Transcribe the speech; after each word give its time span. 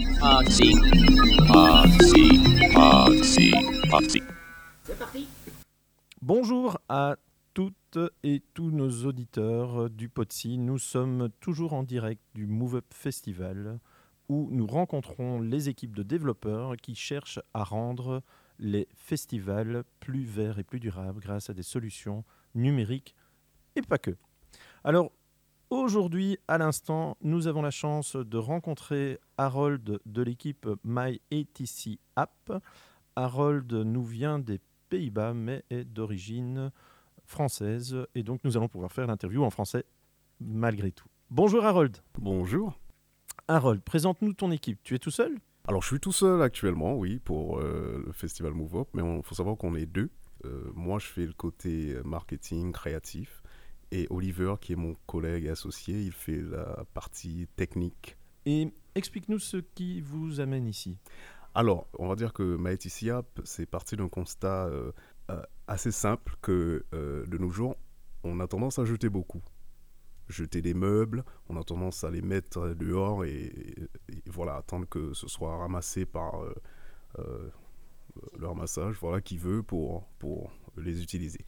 Podsy. 0.00 0.72
Podsy. 1.46 2.40
Podsy. 2.72 3.52
Podsy. 3.90 4.22
Bonjour 6.22 6.78
à 6.88 7.16
toutes 7.52 7.98
et 8.22 8.42
tous 8.54 8.70
nos 8.70 9.04
auditeurs 9.04 9.90
du 9.90 10.08
POTSI. 10.08 10.56
Nous 10.56 10.78
sommes 10.78 11.28
toujours 11.40 11.74
en 11.74 11.82
direct 11.82 12.22
du 12.34 12.46
Move 12.46 12.76
Up 12.76 12.86
Festival 12.94 13.78
où 14.30 14.48
nous 14.50 14.66
rencontrons 14.66 15.40
les 15.40 15.68
équipes 15.68 15.94
de 15.94 16.02
développeurs 16.02 16.76
qui 16.78 16.94
cherchent 16.94 17.40
à 17.52 17.62
rendre 17.62 18.22
les 18.58 18.88
festivals 18.96 19.84
plus 20.00 20.24
verts 20.24 20.58
et 20.58 20.64
plus 20.64 20.80
durables 20.80 21.20
grâce 21.20 21.50
à 21.50 21.54
des 21.54 21.62
solutions 21.62 22.24
numériques 22.54 23.14
et 23.76 23.82
pas 23.82 23.98
que. 23.98 24.16
Alors 24.82 25.12
aujourd'hui, 25.70 26.38
à 26.48 26.58
l'instant, 26.58 27.16
nous 27.22 27.46
avons 27.46 27.62
la 27.62 27.70
chance 27.70 28.16
de 28.16 28.36
rencontrer 28.36 29.18
Harold 29.38 30.00
de 30.04 30.22
l'équipe 30.22 30.68
MyATC 30.84 31.98
App. 32.16 32.62
Harold 33.16 33.72
nous 33.72 34.04
vient 34.04 34.38
des 34.38 34.60
Pays-Bas 34.88 35.34
mais 35.34 35.64
est 35.70 35.84
d'origine 35.84 36.72
française 37.24 37.96
et 38.14 38.22
donc 38.22 38.40
nous 38.44 38.56
allons 38.56 38.68
pouvoir 38.68 38.90
faire 38.90 39.06
l'interview 39.06 39.44
en 39.44 39.50
français 39.50 39.84
malgré 40.40 40.90
tout. 40.90 41.06
Bonjour 41.30 41.64
Harold. 41.64 41.96
Bonjour. 42.18 42.78
Harold, 43.46 43.82
présente-nous 43.82 44.32
ton 44.32 44.50
équipe. 44.50 44.80
Tu 44.82 44.94
es 44.94 44.98
tout 44.98 45.10
seul? 45.10 45.38
Alors, 45.68 45.82
je 45.82 45.88
suis 45.88 46.00
tout 46.00 46.12
seul 46.12 46.42
actuellement, 46.42 46.96
oui, 46.96 47.18
pour 47.18 47.58
euh, 47.58 48.02
le 48.06 48.12
festival 48.12 48.52
Move 48.52 48.76
Up, 48.76 48.88
mais 48.94 49.02
il 49.02 49.22
faut 49.22 49.34
savoir 49.34 49.56
qu'on 49.56 49.74
est 49.74 49.86
deux. 49.86 50.10
Euh, 50.44 50.72
moi, 50.74 50.98
je 50.98 51.06
fais 51.06 51.26
le 51.26 51.32
côté 51.32 51.96
marketing 52.04 52.72
créatif 52.72 53.39
et 53.92 54.06
Oliver, 54.10 54.54
qui 54.60 54.72
est 54.72 54.76
mon 54.76 54.94
collègue 55.06 55.44
et 55.44 55.50
associé, 55.50 56.00
il 56.02 56.12
fait 56.12 56.40
la 56.40 56.84
partie 56.94 57.48
technique. 57.56 58.16
Et 58.46 58.72
explique-nous 58.94 59.38
ce 59.38 59.58
qui 59.58 60.00
vous 60.00 60.40
amène 60.40 60.66
ici. 60.66 60.98
Alors, 61.54 61.88
on 61.98 62.08
va 62.08 62.14
dire 62.14 62.32
que 62.32 62.56
App, 63.10 63.40
c'est 63.44 63.66
parti 63.66 63.96
d'un 63.96 64.08
constat 64.08 64.66
euh, 64.66 64.92
euh, 65.30 65.42
assez 65.66 65.90
simple 65.90 66.36
que 66.40 66.84
euh, 66.94 67.26
de 67.26 67.38
nos 67.38 67.50
jours, 67.50 67.76
on 68.22 68.38
a 68.40 68.46
tendance 68.46 68.78
à 68.78 68.84
jeter 68.84 69.08
beaucoup. 69.08 69.42
Jeter 70.28 70.62
des 70.62 70.74
meubles, 70.74 71.24
on 71.48 71.56
a 71.56 71.64
tendance 71.64 72.04
à 72.04 72.10
les 72.10 72.22
mettre 72.22 72.68
dehors 72.74 73.24
et, 73.24 73.46
et- 73.46 73.88
et 74.12 74.22
voilà, 74.26 74.56
attendre 74.56 74.86
que 74.88 75.12
ce 75.12 75.26
soit 75.26 75.56
ramassé 75.56 76.06
par 76.06 76.40
euh, 76.44 76.54
euh, 77.18 77.50
le 78.38 78.46
ramassage, 78.46 78.96
voilà, 79.00 79.20
qui 79.20 79.36
veut 79.36 79.62
pour, 79.64 80.04
pour 80.20 80.52
les 80.76 81.02
utiliser. 81.02 81.44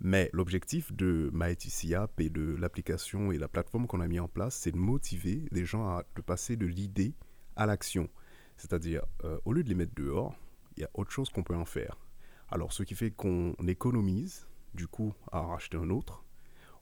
Mais 0.00 0.28
l'objectif 0.32 0.92
de 0.92 1.30
MyTC 1.32 1.94
App 1.94 2.20
et 2.20 2.30
de 2.30 2.56
l'application 2.56 3.32
et 3.32 3.38
la 3.38 3.48
plateforme 3.48 3.86
qu'on 3.86 4.00
a 4.00 4.08
mis 4.08 4.20
en 4.20 4.28
place, 4.28 4.54
c'est 4.56 4.72
de 4.72 4.76
motiver 4.76 5.46
les 5.50 5.64
gens 5.64 5.86
à 5.88 6.04
passer 6.26 6.56
de 6.56 6.66
l'idée 6.66 7.14
à 7.56 7.66
l'action. 7.66 8.08
C'est-à-dire, 8.56 9.04
euh, 9.24 9.38
au 9.44 9.52
lieu 9.52 9.62
de 9.62 9.68
les 9.68 9.74
mettre 9.74 9.94
dehors, 9.94 10.34
il 10.76 10.82
y 10.82 10.84
a 10.84 10.90
autre 10.94 11.10
chose 11.10 11.30
qu'on 11.30 11.42
peut 11.42 11.54
en 11.54 11.64
faire. 11.64 11.98
Alors, 12.50 12.72
ce 12.72 12.82
qui 12.82 12.94
fait 12.94 13.10
qu'on 13.10 13.54
économise, 13.66 14.46
du 14.74 14.86
coup, 14.86 15.14
à 15.32 15.40
en 15.40 15.48
racheter 15.48 15.76
un 15.76 15.90
autre. 15.90 16.24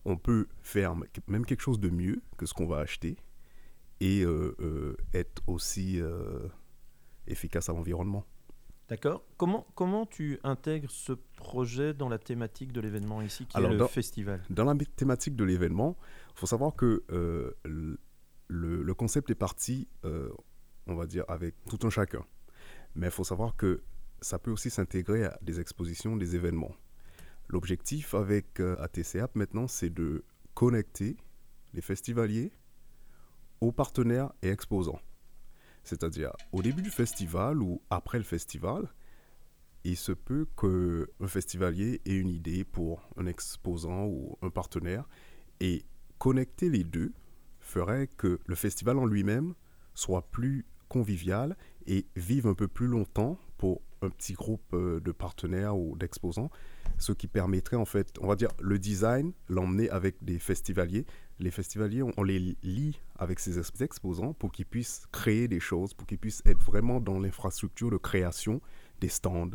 On 0.04 0.16
peut 0.16 0.48
faire 0.62 0.96
même 1.28 1.46
quelque 1.46 1.60
chose 1.60 1.78
de 1.78 1.88
mieux 1.88 2.22
que 2.36 2.46
ce 2.46 2.54
qu'on 2.54 2.66
va 2.66 2.78
acheter 2.78 3.16
et 4.00 4.24
euh, 4.24 4.56
euh, 4.60 4.96
être 5.14 5.42
aussi 5.46 6.00
efficace 7.28 7.68
à 7.68 7.72
l'environnement. 7.72 8.26
D'accord 8.88 9.24
comment, 9.36 9.66
comment 9.74 10.06
tu 10.06 10.38
intègres 10.44 10.90
ce 10.90 11.12
projet 11.36 11.94
dans 11.94 12.08
la 12.08 12.18
thématique 12.18 12.72
de 12.72 12.80
l'événement 12.80 13.22
ici, 13.22 13.46
qui 13.46 13.56
Alors, 13.56 13.70
est 13.70 13.74
le 13.74 13.78
dans- 13.78 13.88
festival? 13.88 14.42
Dans 14.50 14.64
la 14.64 14.74
thématique 14.96 15.34
de 15.36 15.44
l'événement, 15.44 15.96
il 16.34 16.38
faut 16.38 16.46
savoir 16.46 16.74
que 16.74 17.02
euh, 17.10 17.52
le, 17.64 17.98
le 18.82 18.94
concept 18.94 19.30
est 19.30 19.34
parti, 19.34 19.88
euh, 20.04 20.28
on 20.86 20.94
va 20.94 21.06
dire, 21.06 21.24
avec 21.28 21.54
tout 21.68 21.78
un 21.86 21.90
chacun. 21.90 22.24
Mais 22.94 23.06
il 23.06 23.12
faut 23.12 23.24
savoir 23.24 23.56
que 23.56 23.82
ça 24.20 24.38
peut 24.38 24.50
aussi 24.50 24.68
s'intégrer 24.68 25.24
à 25.24 25.38
des 25.42 25.58
expositions, 25.60 26.16
des 26.16 26.36
événements. 26.36 26.74
L'objectif 27.48 28.14
avec 28.14 28.60
euh, 28.60 28.76
ATC 28.78 29.16
App 29.16 29.34
maintenant, 29.36 29.68
c'est 29.68 29.90
de 29.90 30.24
connecter 30.54 31.16
les 31.72 31.80
festivaliers 31.80 32.52
aux 33.60 33.72
partenaires 33.72 34.32
et 34.42 34.48
exposants. 34.50 35.00
C'est-à-dire, 35.84 36.32
au 36.52 36.62
début 36.62 36.82
du 36.82 36.90
festival 36.90 37.60
ou 37.60 37.82
après 37.90 38.18
le 38.18 38.24
festival, 38.24 38.88
il 39.84 39.96
se 39.96 40.12
peut 40.12 40.46
qu'un 40.56 41.26
festivalier 41.26 42.00
ait 42.06 42.14
une 42.14 42.28
idée 42.28 42.64
pour 42.64 43.08
un 43.16 43.26
exposant 43.26 44.06
ou 44.06 44.38
un 44.42 44.50
partenaire 44.50 45.08
et 45.60 45.84
connecter 46.18 46.68
les 46.68 46.84
deux 46.84 47.12
ferait 47.60 48.06
que 48.06 48.38
le 48.46 48.54
festival 48.54 48.98
en 48.98 49.06
lui-même 49.06 49.54
soit 49.94 50.30
plus 50.30 50.64
convivial 50.88 51.56
et 51.86 52.06
vive 52.16 52.46
un 52.46 52.54
peu 52.54 52.68
plus 52.68 52.86
longtemps 52.86 53.38
pour 53.56 53.80
un 54.02 54.10
petit 54.10 54.34
groupe 54.34 54.74
euh, 54.74 55.00
de 55.00 55.12
partenaires 55.12 55.76
ou 55.76 55.96
d'exposants, 55.96 56.50
ce 56.98 57.12
qui 57.12 57.28
permettrait 57.28 57.76
en 57.76 57.84
fait, 57.84 58.12
on 58.20 58.26
va 58.26 58.36
dire, 58.36 58.50
le 58.60 58.78
design, 58.78 59.32
l'emmener 59.48 59.88
avec 59.90 60.22
des 60.22 60.38
festivaliers. 60.38 61.06
Les 61.42 61.50
festivaliers, 61.50 62.02
on, 62.02 62.12
on 62.16 62.22
les 62.22 62.38
lie 62.62 63.00
avec 63.18 63.40
ces 63.40 63.58
ex- 63.58 63.72
exposants 63.80 64.32
pour 64.32 64.52
qu'ils 64.52 64.64
puissent 64.66 65.04
créer 65.10 65.48
des 65.48 65.60
choses, 65.60 65.92
pour 65.92 66.06
qu'ils 66.06 66.18
puissent 66.18 66.42
être 66.46 66.62
vraiment 66.62 67.00
dans 67.00 67.18
l'infrastructure 67.18 67.90
de 67.90 67.96
création 67.96 68.60
des 69.00 69.08
stands, 69.08 69.50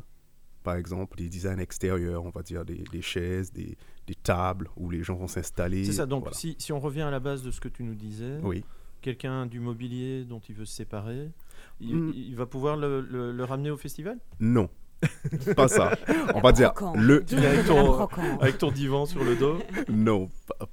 par 0.64 0.76
exemple, 0.76 1.18
des 1.18 1.30
designs 1.30 1.60
extérieurs, 1.60 2.26
on 2.26 2.30
va 2.30 2.44
dire 2.44 2.66
des, 2.66 2.84
des 2.92 3.02
chaises, 3.02 3.54
des, 3.54 3.78
des 4.06 4.16
tables 4.16 4.70
où 4.76 4.90
les 4.90 5.02
gens 5.02 5.16
vont 5.16 5.28
s'installer. 5.30 5.86
C'est 5.86 5.94
ça, 5.94 6.06
donc 6.06 6.24
Voilà. 6.24 6.36
si, 6.36 6.56
si 6.60 6.74
on 6.74 6.80
revient 6.82 7.04
à 7.04 7.12
la 7.12 7.22
base 7.22 7.42
de 7.42 7.52
ce 7.52 7.62
que 7.62 7.70
tu 7.70 7.84
nous 7.84 7.96
disais, 7.96 8.38
Oui. 8.44 8.66
quelqu'un 9.02 9.46
du 9.46 9.62
mobilier 9.62 10.26
dont 10.26 10.40
il 10.50 10.56
veut 10.56 10.66
se 10.66 10.76
séparer, 10.76 11.32
il, 11.80 11.96
Hmm. 11.96 12.12
il 12.14 12.36
va 12.36 12.46
pouvoir 12.48 12.76
le, 12.76 13.00
le- 13.00 13.32
le 13.32 13.44
ramener 13.46 13.72
au 13.72 13.78
festival? 13.78 14.20
Non, 14.42 14.70
pas 15.56 15.68
ça. 15.68 15.98
On 16.34 16.42
va 16.42 16.52
dire 16.52 16.74
le 16.96 17.24
Tu 17.26 17.36
viens 17.36 17.50
avec 17.50 17.66
ton, 17.66 18.08
avec 18.40 18.58
ton 18.58 18.72
divan 18.72 19.06
sur 19.06 19.24
le 19.24 19.36
dos 19.36 19.60
non, 19.90 20.30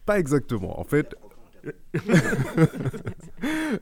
pas- 0.07 0.19
exactement. 0.19 0.79
En 0.81 0.85
fait, 0.85 1.15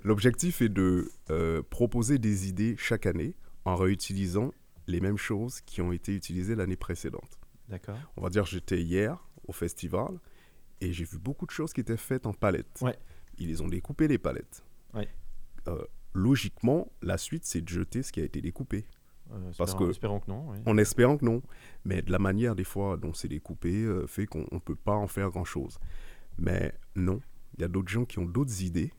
l'objectif 0.05 0.63
est 0.63 0.69
de 0.69 1.11
euh, 1.31 1.63
proposer 1.69 2.19
des 2.19 2.49
idées 2.49 2.77
chaque 2.79 3.07
année 3.07 3.35
en 3.65 3.77
réutilisant 3.77 4.53
les 4.87 5.01
mêmes 5.01 5.17
choses 5.17 5.61
qui 5.61 5.81
ont 5.81 5.93
été 5.93 6.15
utilisées 6.15 6.55
l'année 6.55 6.77
précédente. 6.77 7.39
D'accord. 7.69 7.97
On 8.17 8.23
va 8.23 8.29
dire, 8.31 8.45
j'étais 8.45 8.81
hier 8.83 9.17
au 9.47 9.53
festival 9.53 10.19
et 10.81 10.93
j'ai 10.93 11.05
vu 11.05 11.19
beaucoup 11.19 11.47
de 11.47 11.51
choses 11.53 11.73
qui 11.73 11.81
étaient 11.81 11.97
faites 11.97 12.27
en 12.27 12.33
palettes. 12.33 12.81
Ouais. 12.81 12.97
Ils 13.39 13.49
les 13.49 13.61
ont 13.61 13.69
découpées, 13.69 14.09
les 14.09 14.19
palettes. 14.19 14.65
Ouais. 14.95 15.09
Euh, 15.69 15.85
logiquement, 16.13 16.91
la 17.03 17.17
suite, 17.19 17.45
c'est 17.47 17.61
de 17.61 17.69
jeter 17.69 18.03
ce 18.03 18.13
qui 18.13 18.21
a 18.21 18.25
été 18.25 18.41
découpé. 18.41 18.85
Euh, 19.33 19.51
Parce 19.57 19.75
que- 19.75 19.91
Espérons 19.91 20.21
que 20.21 20.31
non. 20.31 20.47
oui. 20.51 20.59
En 20.67 20.77
espérant 20.79 21.17
que 21.17 21.25
non. 21.25 21.43
Mais 21.85 22.03
de 22.03 22.11
la 22.13 22.19
manière, 22.19 22.55
des 22.55 22.65
fois, 22.65 22.97
dont 22.97 23.13
c'est 23.15 23.29
découpé, 23.29 23.83
euh, 23.85 24.07
fait 24.07 24.27
qu'on 24.27 24.47
ne 24.53 24.59
peut 24.59 24.75
pas 24.77 24.95
en 24.95 25.07
faire 25.09 25.31
grand-chose. 25.31 25.79
Mais 26.39 26.75
non, 26.97 27.21
il 27.57 27.63
y 27.63 27.65
a 27.65 27.69
d'autres 27.69 27.89
gens 27.91 28.05
qui 28.05 28.19
ont 28.19 28.25
d'autres 28.25 28.63
idées. 28.63 28.93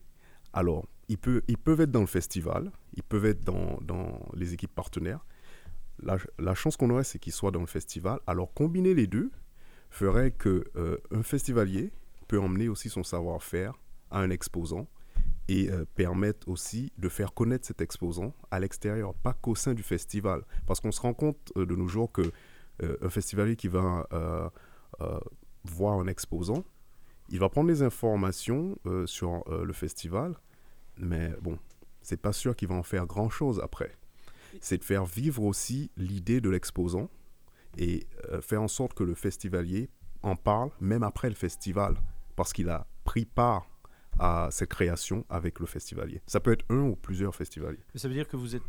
Alors, 0.52 0.86
ils, 1.08 1.18
peuvent 1.18 1.42
être 1.80 1.90
dans 1.90 2.00
le 2.00 2.06
festival, 2.06 2.70
ils 2.94 3.02
peuvent 3.02 3.26
être 3.26 3.44
dans, 3.44 3.78
dans 3.82 4.20
les 4.34 4.54
équipes 4.54 4.74
partenaires. 4.74 5.24
La, 6.02 6.16
la 6.38 6.54
chance 6.54 6.76
qu'on 6.76 6.90
aurait, 6.90 7.04
c'est 7.04 7.18
qu'ils 7.18 7.32
soient 7.32 7.50
dans 7.50 7.60
le 7.60 7.66
festival. 7.66 8.18
Alors, 8.26 8.52
combiner 8.54 8.94
les 8.94 9.06
deux 9.06 9.30
ferait 9.90 10.30
que 10.32 10.64
euh, 10.76 10.96
un 11.12 11.22
festivalier 11.22 11.92
peut 12.26 12.38
emmener 12.40 12.68
aussi 12.68 12.88
son 12.88 13.02
savoir-faire 13.04 13.74
à 14.10 14.20
un 14.20 14.30
exposant 14.30 14.88
et 15.48 15.70
euh, 15.70 15.84
permettre 15.94 16.48
aussi 16.48 16.92
de 16.98 17.08
faire 17.08 17.34
connaître 17.34 17.66
cet 17.66 17.80
exposant 17.80 18.34
à 18.50 18.60
l'extérieur, 18.60 19.14
pas 19.14 19.34
qu'au 19.34 19.54
sein 19.54 19.74
du 19.74 19.82
festival. 19.82 20.42
Parce 20.66 20.80
qu'on 20.80 20.92
se 20.92 21.00
rend 21.00 21.14
compte 21.14 21.52
euh, 21.56 21.66
de 21.66 21.74
nos 21.74 21.88
jours 21.88 22.10
que 22.10 22.32
euh, 22.82 22.96
un 23.02 23.10
festivalier 23.10 23.56
qui 23.56 23.68
va 23.68 24.06
euh, 24.12 24.48
voir 25.64 25.98
un 25.98 26.06
exposant, 26.06 26.64
il 27.30 27.38
va 27.38 27.48
prendre 27.48 27.68
des 27.68 27.82
informations 27.82 28.76
sur 29.06 29.44
le 29.50 29.72
festival, 29.72 30.36
mais 30.98 31.32
bon, 31.40 31.58
c'est 32.02 32.20
pas 32.20 32.34
sûr 32.34 32.54
qu'il 32.54 32.68
va 32.68 32.74
en 32.74 32.82
faire 32.82 33.06
grand 33.06 33.30
chose 33.30 33.60
après. 33.60 33.96
C'est 34.60 34.76
de 34.78 34.84
faire 34.84 35.06
vivre 35.06 35.42
aussi 35.42 35.90
l'idée 35.96 36.42
de 36.42 36.50
l'exposant 36.50 37.08
et 37.78 38.06
faire 38.42 38.60
en 38.60 38.68
sorte 38.68 38.92
que 38.92 39.02
le 39.02 39.14
festivalier 39.14 39.88
en 40.22 40.36
parle 40.36 40.70
même 40.80 41.02
après 41.02 41.30
le 41.30 41.34
festival, 41.34 41.96
parce 42.36 42.52
qu'il 42.52 42.68
a 42.68 42.86
pris 43.04 43.24
part 43.24 43.66
à 44.18 44.48
cette 44.50 44.70
création 44.70 45.24
avec 45.28 45.60
le 45.60 45.66
festivalier. 45.66 46.20
Ça 46.26 46.40
peut 46.40 46.52
être 46.52 46.64
un 46.70 46.80
ou 46.80 46.96
plusieurs 46.96 47.34
festivaliers. 47.34 47.80
Mais 47.94 48.00
Ça 48.00 48.08
veut 48.08 48.14
dire 48.14 48.28
que 48.28 48.36
vous 48.36 48.54
êtes. 48.56 48.62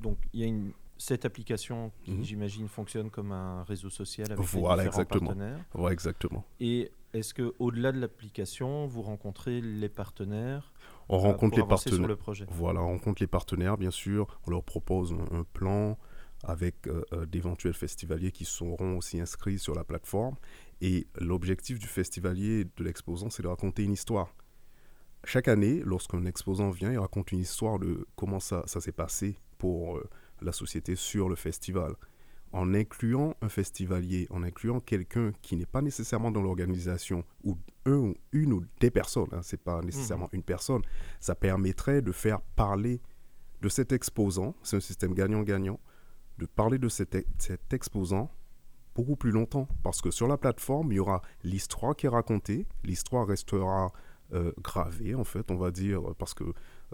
Donc, 0.00 0.18
il 0.32 0.40
y 0.40 0.44
a 0.44 0.46
une. 0.46 0.72
Cette 0.98 1.24
application 1.24 1.92
qui, 2.02 2.10
Mhm. 2.12 2.24
j'imagine, 2.24 2.68
fonctionne 2.68 3.08
comme 3.10 3.32
un 3.32 3.62
réseau 3.64 3.88
social 3.88 4.30
avec 4.30 4.44
Voilà, 4.44 4.82
les 4.82 4.88
différents 4.90 5.02
exactement. 5.02 5.26
partenaires. 5.28 5.64
Ouais, 5.74 5.92
exactement. 5.94 6.44
Et 6.60 6.92
est-ce 7.14 7.32
que 7.32 7.54
au-delà 7.58 7.90
de 7.90 7.98
l'application, 7.98 8.86
vous 8.86 9.00
rencontrez 9.00 9.62
les 9.62 9.88
partenaires 9.88 10.74
On 11.08 11.14
euh, 11.16 11.20
rencontre 11.20 11.56
pour 11.56 11.58
les 11.58 11.62
avancer 11.62 11.84
sur 11.88 11.90
partenaires. 11.92 12.08
le 12.08 12.16
projet? 12.16 12.46
Voilà, 12.50 12.82
on 12.82 12.88
rencontre 12.88 13.22
les 13.22 13.26
partenaires, 13.26 13.78
bien 13.78 13.90
sûr. 13.90 14.38
On 14.46 14.50
leur 14.50 14.62
propose 14.62 15.14
un, 15.32 15.44
plan 15.54 15.98
avec 16.44 16.86
euh, 16.86 17.02
euh, 17.14 17.24
d'éventuels 17.24 17.72
festivaliers 17.74 18.30
qui 18.30 18.44
seront 18.44 18.98
aussi 18.98 19.18
inscrits 19.20 19.58
sur 19.58 19.74
la 19.74 19.84
plateforme. 19.84 20.36
Et 20.82 21.06
l'objectif 21.18 21.78
du 21.78 21.86
festivalier 21.86 22.60
et 22.60 22.64
de 22.64 22.84
l'exposant, 22.84 23.30
c'est 23.30 23.42
de 23.42 23.48
raconter 23.48 23.84
une 23.84 23.92
histoire. 23.92 24.34
Chaque 25.24 25.48
année, 25.48 25.82
lorsqu'un 25.84 26.24
exposant 26.24 26.70
vient, 26.70 26.92
il 26.92 26.98
raconte 26.98 27.32
une 27.32 27.40
histoire 27.40 27.78
de 27.78 28.06
comment 28.16 28.40
ça, 28.40 28.62
ça 28.66 28.80
s'est 28.80 28.92
passé 28.92 29.36
pour 29.58 29.98
euh, 29.98 30.08
la 30.40 30.52
société 30.52 30.96
sur 30.96 31.28
le 31.28 31.36
festival. 31.36 31.94
En 32.52 32.74
incluant 32.74 33.36
un 33.42 33.48
festivalier, 33.48 34.26
en 34.30 34.42
incluant 34.42 34.80
quelqu'un 34.80 35.32
qui 35.40 35.56
n'est 35.56 35.66
pas 35.66 35.82
nécessairement 35.82 36.32
dans 36.32 36.42
l'organisation, 36.42 37.24
ou 37.44 37.56
un, 37.86 37.92
ou 37.92 38.14
une 38.32 38.52
ou 38.52 38.64
des 38.80 38.90
personnes, 38.90 39.28
hein, 39.32 39.40
c'est 39.42 39.62
pas 39.62 39.80
nécessairement 39.82 40.28
une 40.32 40.42
personne, 40.42 40.82
ça 41.20 41.36
permettrait 41.36 42.02
de 42.02 42.10
faire 42.10 42.40
parler 42.40 43.00
de 43.60 43.68
cet 43.68 43.92
exposant, 43.92 44.56
c'est 44.62 44.76
un 44.76 44.80
système 44.80 45.14
gagnant-gagnant, 45.14 45.78
de 46.38 46.46
parler 46.46 46.78
de 46.78 46.88
cet, 46.88 47.14
e- 47.14 47.24
cet 47.38 47.72
exposant 47.72 48.30
beaucoup 48.96 49.16
plus 49.16 49.30
longtemps. 49.30 49.68
Parce 49.84 50.00
que 50.00 50.10
sur 50.10 50.26
la 50.26 50.36
plateforme, 50.36 50.90
il 50.90 50.96
y 50.96 50.98
aura 50.98 51.22
l'histoire 51.44 51.94
qui 51.94 52.06
est 52.06 52.10
racontée, 52.10 52.66
l'histoire 52.82 53.26
restera 53.28 53.92
euh, 54.32 54.52
gravée, 54.62 55.14
en 55.14 55.24
fait, 55.24 55.50
on 55.50 55.56
va 55.56 55.70
dire, 55.70 56.02
parce 56.18 56.34
que 56.34 56.44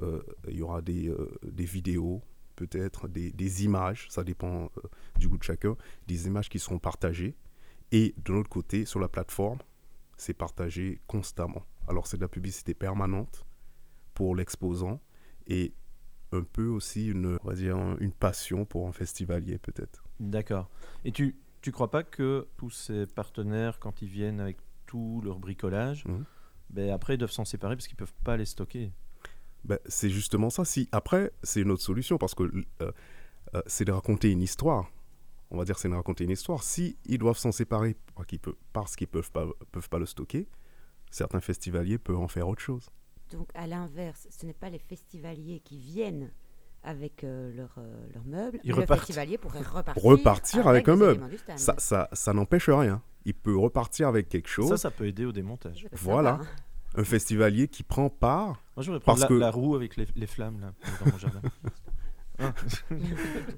euh, 0.03 0.23
il 0.49 0.57
y 0.57 0.63
aura 0.63 0.83
des, 0.83 1.09
euh, 1.09 1.31
des 1.43 1.65
vidéos, 1.65 2.23
peut-être 2.57 3.09
des, 3.09 3.31
des 3.33 3.65
images, 3.65 4.07
ça 4.11 4.25
dépend 4.25 4.65
euh, 4.65 4.81
du 5.19 5.29
goût 5.29 5.39
de 5.39 5.43
chacun, 5.43 5.77
des 6.07 6.27
images 6.27 6.49
qui 6.49 6.59
seront 6.59 6.79
partagées. 6.79 7.35
Et 7.93 8.15
de 8.25 8.33
l'autre 8.33 8.49
côté, 8.51 8.85
sur 8.85 8.99
la 9.01 9.09
plateforme, 9.09 9.59
c'est 10.17 10.35
partagé 10.35 11.01
constamment. 11.07 11.63
Alors 11.89 12.07
c'est 12.07 12.17
de 12.17 12.23
la 12.23 12.29
publicité 12.29 12.75
permanente 12.75 13.47
pour 14.15 14.35
l'exposant 14.35 15.01
et 15.47 15.73
un 16.33 16.43
peu 16.43 16.67
aussi 16.67 17.09
une, 17.09 17.39
on 17.45 17.49
va 17.49 17.55
dire, 17.55 17.77
une 18.01 18.13
passion 18.13 18.65
pour 18.65 18.89
un 18.89 18.93
festivalier 18.93 19.59
peut-être. 19.59 20.05
D'accord. 20.19 20.69
Et 21.05 21.13
tu 21.13 21.37
tu 21.63 21.73
crois 21.73 21.91
pas 21.91 22.05
que 22.05 22.47
tous 22.57 22.71
ces 22.71 23.07
partenaires, 23.07 23.81
quand 23.81 24.01
ils 24.01 24.09
viennent 24.09 24.39
avec 24.41 24.57
tout 24.87 25.21
leur 25.25 25.39
bricolage, 25.41 26.05
Mhm. 26.07 26.25
Ben 26.71 26.91
après 26.91 27.15
ils 27.15 27.19
doivent 27.19 27.31
s'en 27.31 27.45
séparer 27.45 27.77
parce 27.77 27.87
qu'ils 27.87 27.97
peuvent 27.97 28.15
pas 28.25 28.37
les 28.37 28.45
stocker 28.47 28.93
Ben, 29.65 29.79
c'est 29.87 30.11
justement 30.11 30.51
ça. 30.51 30.65
Si 30.65 30.89
après, 30.93 31.33
c'est 31.43 31.61
une 31.61 31.71
autre 31.71 31.83
solution 31.83 32.19
parce 32.19 32.35
que 32.35 32.43
euh, 32.43 32.93
euh, 33.55 33.63
c'est 33.67 33.85
de 33.85 33.93
raconter 33.93 34.31
une 34.31 34.43
histoire. 34.43 34.91
On 35.51 35.59
va 35.59 35.65
dire 35.65 35.79
c'est 35.79 35.89
de 35.89 35.95
raconter 35.95 36.25
une 36.25 36.31
histoire. 36.31 36.63
Si 36.63 36.97
ils 37.07 37.19
doivent 37.19 37.39
s'en 37.39 37.53
séparer 37.53 37.97
parce 38.73 38.97
qu'ils 38.97 39.09
peuvent, 39.09 39.31
pas 39.33 39.47
peuvent 39.73 39.89
pas 39.89 39.99
le 39.99 40.07
stocker, 40.07 40.49
certains 41.11 41.41
festivaliers 41.41 41.99
peuvent 41.99 42.19
en 42.19 42.29
faire 42.29 42.49
autre 42.49 42.63
chose. 42.63 42.91
Donc, 43.33 43.49
à 43.55 43.67
l'inverse, 43.67 44.29
ce 44.31 44.47
n'est 44.47 44.53
pas 44.55 44.71
les 44.71 44.79
festivaliers 44.79 45.61
qui 45.61 45.79
viennent 45.79 46.31
avec 46.85 47.25
euh, 47.25 47.53
leurs 47.55 47.75
euh, 47.79 48.07
leurs 48.15 48.25
meubles. 48.25 48.61
Ils 48.63 48.71
mais 48.71 48.77
le 48.77 48.83
repartent. 48.83 49.01
festivalier 49.01 49.39
pourrait 49.39 49.63
repartir, 49.63 50.03
Repartir 50.05 50.69
avec 50.69 50.89
un 50.89 50.95
des 50.95 51.01
meuble. 51.01 51.29
Ça, 51.57 51.75
ça, 51.79 52.09
ça 52.13 52.33
n'empêche 52.33 52.69
rien. 52.71 53.03
Il 53.27 53.35
peut 53.35 53.57
repartir 53.57 54.09
avec 54.09 54.29
quelque 54.31 54.49
chose. 54.49 54.69
Ça, 54.71 54.77
ça 54.79 54.91
peut 54.91 55.07
aider 55.07 55.25
au 55.27 55.33
démontage. 55.33 55.87
Voilà. 55.93 56.41
Un 56.97 57.05
festivalier 57.05 57.69
qui 57.69 57.83
prend 57.83 58.09
part. 58.09 58.63
Moi, 58.77 58.83
je 58.83 58.91
voudrais 58.91 59.05
Parce 59.05 59.19
prendre 59.21 59.21
la, 59.21 59.29
que- 59.29 59.41
la 59.41 59.51
roue 59.51 59.75
avec 59.75 59.97
les, 59.97 60.07
les 60.17 60.27
flammes 60.27 60.61
là, 60.61 60.73
dans 61.05 61.13
mon 61.13 61.19
jardin. 61.19 61.43
Ah. 62.39 62.53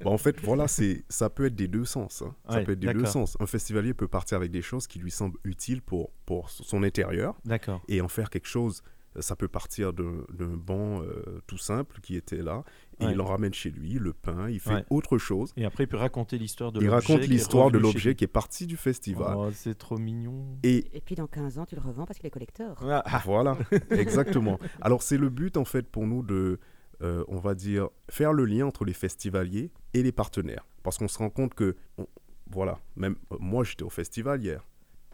Bah, 0.05 0.11
en 0.11 0.19
fait, 0.19 0.41
voilà, 0.41 0.69
c'est 0.69 1.05
ça 1.09 1.29
peut 1.31 1.47
être 1.47 1.57
des 1.57 1.67
deux 1.67 1.85
sens. 1.85 2.23
hein. 2.23 2.33
Ça 2.49 2.59
Ouais, 2.59 2.65
peut 2.65 2.73
être 2.73 2.79
des 2.79 2.93
deux 2.95 3.07
sens. 3.07 3.37
Un 3.41 3.47
festivalier 3.47 3.93
peut 3.93 4.07
partir 4.07 4.37
avec 4.37 4.53
des 4.53 4.63
choses 4.63 4.87
qui 4.87 5.01
lui 5.01 5.11
semblent 5.11 5.37
utiles 5.43 5.83
pour, 5.83 6.11
pour 6.27 6.49
son 6.49 6.85
intérieur. 6.85 7.35
D'accord. 7.45 7.83
et 7.89 8.01
en 8.01 8.07
faire 8.07 8.31
quelque 8.31 8.47
chose. 8.47 8.85
Ça 9.21 9.37
peut 9.37 9.49
partir 9.49 9.93
d'un 9.93 10.57
banc 10.57 11.03
euh, 11.03 11.41
tout 11.47 11.59
simple 11.59 12.01
qui 12.01 12.17
était 12.17 12.43
là, 12.43 12.65
et 13.01 13.07
Ouais. 13.07 13.13
il 13.13 13.21
en 13.21 13.25
ramène 13.25 13.55
chez 13.55 13.71
lui, 13.71 13.93
le 13.95 14.13
peint, 14.13 14.49
il 14.51 14.61
fait 14.61 14.75
Ouais. 14.75 14.85
autre 14.91 15.19
chose. 15.19 15.53
Et 15.57 15.65
après, 15.65 15.85
il 15.85 15.87
peut 15.87 15.97
raconter 15.97 16.37
l'histoire 16.39 16.73
de 16.73 16.81
Il 16.81 16.87
l'objet. 16.87 16.95
raconte 16.97 17.21
qui 17.21 17.31
est 17.31 17.35
l'histoire 17.35 17.71
de 17.71 17.79
l'objet 17.79 18.15
qui 18.15 18.25
est 18.25 18.27
parti 18.27 18.67
du 18.67 18.77
festival. 18.77 19.35
Oh, 19.37 19.51
c'est 19.53 19.77
trop 19.79 19.99
mignon. 19.99 20.59
Et 20.63 20.85
Et 20.97 21.01
puis, 21.01 21.15
dans 21.15 21.27
15 21.27 21.59
ans, 21.59 21.67
tu 21.67 21.75
le 21.77 21.81
revends 21.81 22.07
parce 22.07 22.19
qu'il 22.19 22.27
est 22.27 22.31
collector. 22.31 22.77
Ah, 22.83 23.03
ah, 23.07 23.23
voilà, 23.25 23.57
exactement. 23.91 24.59
Alors 24.81 25.03
c'est 25.03 25.19
le 25.19 25.29
but 25.31 25.57
en 25.57 25.65
fait 25.65 25.87
pour 25.89 26.07
nous 26.07 26.23
de, 26.23 26.59
euh, 27.03 27.25
on 27.29 27.39
va 27.39 27.55
dire, 27.55 27.89
faire 28.11 28.33
le 28.33 28.45
lien 28.45 28.67
entre 28.67 28.85
les 28.85 28.93
festivaliers 28.95 29.71
et 29.95 30.03
les 30.03 30.13
partenaires. 30.13 30.67
Parce 30.83 30.99
qu'on 30.99 31.09
se 31.09 31.19
rend 31.19 31.31
compte 31.31 31.55
que, 31.55 31.77
on- 31.99 32.07
voilà, 32.51 32.79
même 32.97 33.17
euh, 33.33 33.37
moi 33.41 33.63
j'étais 33.65 33.83
au 33.85 33.91
festival 33.91 34.43
hier. 34.43 34.65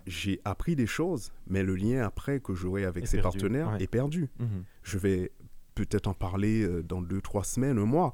J'ai 0.06 0.40
appris 0.44 0.76
des 0.76 0.86
choses, 0.86 1.32
mais 1.46 1.62
le 1.62 1.74
lien 1.74 2.04
après 2.04 2.40
que 2.40 2.54
j'aurai 2.54 2.84
avec 2.84 3.04
Est 3.04 3.06
ces 3.06 3.16
perdu, 3.20 3.38
partenaires 3.38 3.72
ouais. 3.72 3.82
est 3.82 3.86
perdu. 3.86 4.28
mhm. 4.38 4.64
je 4.82 4.98
vais 4.98 5.32
peut-être 5.74 6.06
en 6.08 6.14
parler 6.14 6.62
euh, 6.62 6.82
dans 6.82 7.02
deux, 7.02 7.20
trois 7.20 7.42
semaines, 7.44 7.78
un 7.78 7.84
mois. 7.86 8.12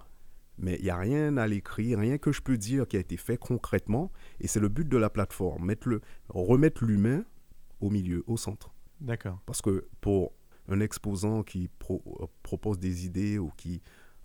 Mais 0.59 0.77
il 0.79 0.85
n'y 0.85 0.91
a 0.91 0.97
rien 0.99 1.37
à 1.39 1.47
l'écrit, 1.47 1.95
rien 1.97 2.19
que 2.19 2.33
je 2.33 2.43
peux 2.43 2.59
dire 2.59 2.87
qui 2.87 2.97
a 2.97 3.01
été 3.01 3.17
fait 3.17 3.37
concrètement. 3.39 4.13
Et 4.41 4.47
c'est 4.47 4.61
le 4.61 4.69
but 4.69 4.87
de 4.89 4.97
la 4.99 5.09
plateforme, 5.11 5.65
mettre 5.65 5.89
le, 5.89 6.01
remettre 6.29 6.85
l'humain 6.85 7.25
au 7.81 7.89
milieu, 7.91 8.23
au 8.27 8.37
centre. 8.37 8.71
D'accord. 9.01 9.41
Parce 9.47 9.63
que 9.63 9.87
pour 10.03 10.33
un 10.69 10.81
exposant 10.81 11.43
qui 11.43 11.69
pro- 11.79 12.03
euh, 12.21 12.27
propose 12.43 12.79
des 12.79 13.07
idées 13.07 13.39
ou 13.39 13.51
qui 13.57 13.81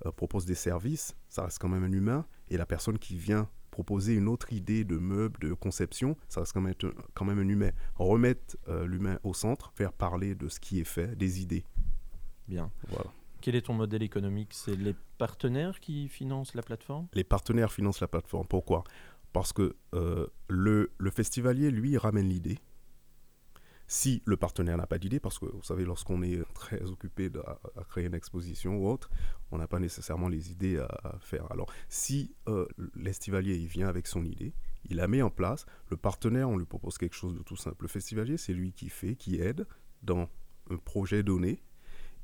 euh, 0.05 0.11
propose 0.11 0.45
des 0.45 0.55
services, 0.55 1.15
ça 1.29 1.43
reste 1.45 1.57
quand 1.59 1.69
même 1.69 1.83
un 1.85 1.91
humain. 1.93 2.25
Et 2.49 2.57
la 2.57 2.65
personne 2.65 2.99
qui 2.99 3.15
vient 3.17 3.49
proposer 3.75 4.13
une 4.15 4.29
autre 4.29 4.53
idée 4.53 4.85
de 4.85 4.97
meuble, 4.97 5.37
de 5.41 5.53
conception, 5.53 6.15
ça 6.29 6.39
reste 6.39 6.53
quand 6.53 6.61
même, 6.61 6.75
un- 6.81 7.01
quand 7.13 7.25
même 7.25 7.39
un 7.39 7.49
humain. 7.49 7.71
Remettre 7.95 8.55
euh, 8.69 8.87
l'humain 8.87 9.19
au 9.23 9.33
centre, 9.33 9.73
faire 9.75 9.91
parler 9.91 10.33
de 10.33 10.47
ce 10.47 10.61
qui 10.61 10.79
est 10.79 10.89
fait, 10.95 11.13
des 11.17 11.41
idées. 11.41 11.65
Bien. 12.47 12.71
Voilà. 12.87 13.11
Quel 13.41 13.55
est 13.55 13.65
ton 13.65 13.73
modèle 13.73 14.01
économique? 14.01 14.51
C'est 14.53 14.77
les 14.77 14.95
partenaires 15.17 15.81
qui 15.81 16.07
financent 16.07 16.55
la 16.55 16.63
plateforme? 16.63 17.07
Les 17.13 17.25
partenaires 17.25 17.71
financent 17.71 17.99
la 17.99 18.07
plateforme. 18.07 18.47
Pourquoi? 18.47 18.85
Parce 19.33 19.51
que 19.51 19.75
euh, 19.93 20.27
le, 20.47 20.91
le 20.97 21.11
festivalier, 21.11 21.69
lui, 21.69 21.97
ramène 21.97 22.29
l'idée. 22.29 22.59
Si 23.87 24.23
le 24.25 24.35
partenaire 24.35 24.77
n'a 24.77 24.87
pas 24.87 24.97
d'idée, 24.97 25.19
parce 25.19 25.37
que 25.37 25.45
vous 25.45 25.61
savez, 25.63 25.85
lorsqu'on 25.85 26.23
est 26.23 26.41
très 26.55 26.81
occupé 26.89 27.29
à, 27.45 27.59
à 27.79 27.83
créer 27.83 28.05
une 28.05 28.15
exposition 28.15 28.77
ou 28.77 28.87
autre, 28.89 29.11
on 29.51 29.59
n'a 29.59 29.67
pas 29.67 29.79
nécessairement 29.79 30.27
les 30.27 30.51
idées 30.51 30.79
à, 30.79 30.85
à 31.03 31.19
faire. 31.19 31.51
Alors, 31.51 31.71
si 31.87 32.33
euh, 32.47 32.67
l'estivalier 32.95 33.55
il 33.55 33.67
vient 33.67 33.87
avec 33.87 34.07
son 34.07 34.25
idée, 34.25 34.53
il 34.89 34.97
la 34.97 35.07
met 35.07 35.21
en 35.21 35.29
place, 35.29 35.65
le 35.89 35.97
partenaire, 35.97 36.49
on 36.49 36.57
lui 36.57 36.65
propose 36.65 36.97
quelque 36.97 37.15
chose 37.15 37.35
de 37.35 37.43
tout 37.43 37.55
simple. 37.55 37.83
Le 37.83 37.87
festivalier, 37.87 38.37
c'est 38.37 38.53
lui 38.53 38.73
qui 38.73 38.89
fait, 38.89 39.15
qui 39.15 39.35
aide 39.39 39.67
dans 40.01 40.29
un 40.71 40.77
projet 40.77 41.21
donné, 41.21 41.61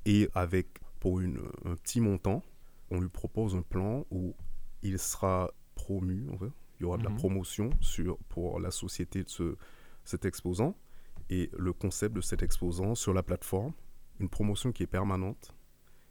et 0.05 0.29
avec, 0.33 0.79
pour 0.99 1.19
une, 1.19 1.39
un 1.65 1.75
petit 1.75 2.01
montant, 2.01 2.43
on 2.89 2.99
lui 2.99 3.09
propose 3.09 3.55
un 3.55 3.61
plan 3.61 4.05
où 4.09 4.35
il 4.81 4.97
sera 4.97 5.51
promu, 5.75 6.27
en 6.31 6.37
fait. 6.39 6.51
il 6.79 6.83
y 6.83 6.85
aura 6.85 6.97
de 6.97 7.03
la 7.03 7.11
Mhm. 7.11 7.17
promotion 7.17 7.69
sur, 7.81 8.17
pour 8.29 8.59
la 8.59 8.71
société 8.71 9.23
de 9.23 9.29
ce, 9.29 9.55
cet 10.03 10.25
exposant, 10.25 10.75
et 11.29 11.49
le 11.57 11.73
concept 11.73 12.15
de 12.15 12.21
cet 12.21 12.43
exposant 12.43 12.95
sur 12.95 13.13
la 13.13 13.23
plateforme, 13.23 13.73
une 14.19 14.29
promotion 14.29 14.71
qui 14.71 14.83
est 14.83 14.87
permanente 14.87 15.55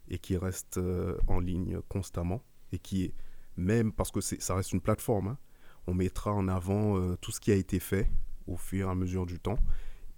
et 0.08 0.18
qui 0.18 0.36
reste 0.36 0.78
euh, 0.78 1.16
en 1.28 1.40
ligne 1.40 1.80
constamment, 1.88 2.42
et 2.72 2.78
qui 2.78 3.04
est, 3.04 3.14
même 3.56 3.92
parce 3.92 4.10
que 4.10 4.20
ça 4.20 4.54
reste 4.54 4.72
une 4.72 4.80
plateforme, 4.80 5.28
hein, 5.28 5.38
on 5.86 5.94
mettra 5.94 6.32
en 6.32 6.48
avant 6.48 6.96
euh, 6.96 7.16
tout 7.16 7.30
ce 7.30 7.40
qui 7.40 7.52
a 7.52 7.54
été 7.54 7.78
fait 7.78 8.10
au 8.46 8.56
fur 8.56 8.88
et 8.88 8.90
à 8.90 8.94
mesure 8.94 9.26
du 9.26 9.38
temps, 9.38 9.58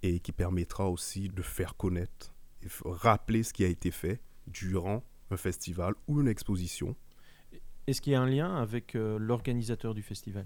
et 0.01 0.19
qui 0.19 0.31
permettra 0.31 0.89
aussi 0.89 1.29
de 1.29 1.41
faire 1.41 1.77
connaître 1.77 2.33
et 2.61 2.67
rappeler 2.85 3.43
ce 3.43 3.53
qui 3.53 3.63
a 3.63 3.67
été 3.67 3.91
fait 3.91 4.21
durant 4.47 5.03
un 5.29 5.37
festival 5.37 5.93
ou 6.07 6.21
une 6.21 6.27
exposition. 6.27 6.95
Est-ce 7.87 8.01
qu'il 8.01 8.13
y 8.13 8.15
a 8.15 8.21
un 8.21 8.29
lien 8.29 8.55
avec 8.55 8.95
euh, 8.95 9.17
l'organisateur 9.19 9.93
du 9.93 10.01
festival? 10.01 10.45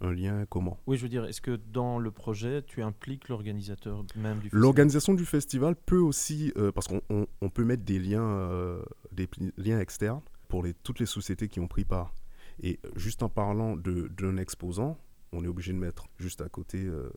Un 0.00 0.12
lien 0.12 0.46
comment 0.46 0.78
Oui, 0.86 0.96
je 0.96 1.02
veux 1.02 1.08
dire, 1.08 1.24
est-ce 1.24 1.40
que 1.40 1.56
dans 1.56 1.98
le 1.98 2.10
projet, 2.12 2.62
tu 2.62 2.82
impliques 2.82 3.28
l'organisateur 3.28 4.04
même 4.16 4.36
du 4.38 4.42
festival? 4.44 4.60
L'organisation 4.62 5.14
du 5.14 5.24
festival 5.24 5.74
peut 5.74 5.98
aussi, 5.98 6.52
euh, 6.56 6.70
parce 6.70 6.86
qu'on 6.86 7.00
on- 7.10 7.26
on 7.40 7.48
peut 7.50 7.64
mettre 7.64 7.82
des 7.84 7.98
liens, 7.98 8.22
euh, 8.22 8.82
des 9.12 9.28
liens 9.56 9.80
externes 9.80 10.20
pour 10.46 10.62
les, 10.62 10.72
toutes 10.74 11.00
les 11.00 11.06
sociétés 11.06 11.48
qui 11.48 11.58
ont 11.58 11.66
pris 11.68 11.84
part. 11.84 12.14
Et 12.62 12.78
juste 12.96 13.22
en 13.24 13.28
parlant 13.28 13.76
d'un 13.76 14.36
exposant, 14.36 14.98
on 15.32 15.44
est 15.44 15.48
obligé 15.48 15.72
de 15.72 15.78
mettre 15.78 16.06
juste 16.16 16.40
à 16.42 16.48
côté, 16.48 16.84
euh, 16.84 17.10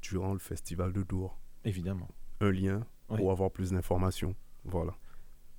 durant 0.00 0.32
le 0.32 0.38
festival 0.38 0.92
de 0.92 1.02
Dour, 1.02 1.36
Évidemment. 1.64 2.08
un 2.40 2.52
lien 2.52 2.86
Oui. 3.10 3.16
pour 3.18 3.32
avoir 3.32 3.50
plus 3.50 3.72
d'informations. 3.72 4.34
Voilà. 4.64 4.94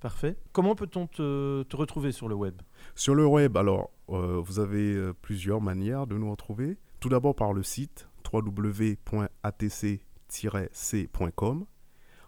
Parfait. 0.00 0.36
Comment 0.52 0.74
peut-on 0.74 1.06
te, 1.06 1.62
te 1.64 1.76
retrouver 1.76 2.10
sur 2.12 2.28
le 2.28 2.34
web? 2.34 2.60
Sur 2.94 3.14
le 3.14 3.26
web, 3.26 3.58
alors, 3.58 3.90
euh, 4.08 4.40
vous 4.42 4.58
avez 4.58 4.94
euh, 4.94 5.12
plusieurs 5.12 5.60
manières 5.60 6.06
de 6.06 6.16
nous 6.16 6.30
retrouver. 6.30 6.78
Tout 7.00 7.10
d'abord 7.10 7.34
par 7.34 7.52
le 7.52 7.62
site 7.62 8.08
www.atc-c.com. 8.32 9.26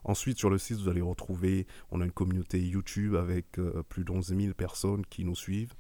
Ensuite, 0.05 0.39
sur 0.39 0.51
le 0.51 0.59
site, 0.59 0.79
vous 0.79 0.89
allez 0.89 1.01
retrouver, 1.01 1.67
on 1.91 2.01
a 2.01 2.05
une 2.05 2.13
communauté 2.13 2.61
YouTube 2.61 3.15
avec 3.15 3.59
euh, 3.59 3.83
plus 3.89 4.05
de 4.05 4.11
11 4.11 4.37
000 4.37 4.53
personnes 4.55 5.07
qui 5.07 5.25
nous 5.25 5.37
suivent. 5.37 5.75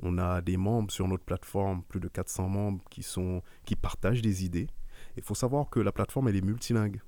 On 0.00 0.16
a 0.18 0.40
des 0.40 0.56
membres 0.56 0.90
sur 0.90 1.06
notre 1.08 1.24
plateforme, 1.24 1.82
plus 1.82 2.00
de 2.00 2.08
400 2.08 2.48
membres 2.48 2.82
qui, 2.90 3.02
sont, 3.02 3.42
qui 3.64 3.76
partagent 3.76 4.22
des 4.22 4.44
idées. 4.44 4.68
Il 5.16 5.22
faut 5.22 5.34
savoir 5.34 5.68
que 5.68 5.80
la 5.80 5.92
plateforme, 5.92 6.28
elle 6.28 6.36
est 6.36 6.44
multilingue. 6.44 7.00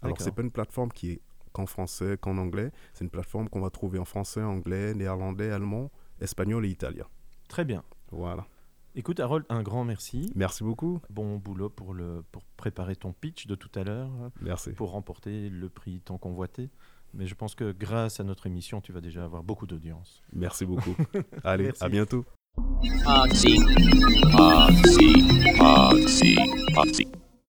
Alors, 0.00 0.14
D'accord. 0.14 0.24
c'est 0.24 0.34
pas 0.34 0.42
une 0.42 0.50
plateforme 0.50 0.90
qui 0.90 1.10
est 1.10 1.20
qu'en 1.52 1.66
français, 1.66 2.16
qu'en 2.20 2.38
anglais. 2.38 2.70
C'est 2.94 3.04
une 3.04 3.10
plateforme 3.10 3.48
qu'on 3.48 3.60
va 3.60 3.70
trouver 3.70 3.98
en 3.98 4.04
français, 4.04 4.42
anglais, 4.42 4.94
néerlandais, 4.94 5.50
allemand, 5.50 5.90
espagnol 6.20 6.66
et 6.66 6.70
italien. 6.70 7.06
Très 7.48 7.64
bien. 7.64 7.82
Voilà. 8.10 8.46
Écoute, 8.94 9.20
Harold, 9.20 9.44
un 9.48 9.62
grand 9.62 9.84
merci. 9.84 10.32
Merci 10.34 10.64
beaucoup. 10.64 11.00
Bon 11.10 11.36
boulot 11.36 11.68
pour, 11.68 11.94
le, 11.94 12.24
pour 12.32 12.42
préparer 12.56 12.96
ton 12.96 13.12
pitch 13.12 13.46
de 13.46 13.54
tout 13.54 13.70
à 13.78 13.84
l'heure, 13.84 14.10
Merci. 14.40 14.72
pour 14.72 14.90
remporter 14.90 15.50
le 15.50 15.68
prix 15.68 16.00
tant 16.00 16.18
convoité. 16.18 16.70
Mais 17.14 17.26
je 17.26 17.34
pense 17.34 17.54
que 17.54 17.72
grâce 17.72 18.20
à 18.20 18.24
notre 18.24 18.46
émission, 18.46 18.80
tu 18.80 18.92
vas 18.92 19.00
déjà 19.00 19.24
avoir 19.24 19.42
beaucoup 19.42 19.66
d'audience. 19.66 20.22
Merci 20.32 20.66
beaucoup. 20.66 20.96
Allez, 21.44 21.64
Merci. 21.64 21.84
à 21.84 21.88
bientôt. 21.88 22.24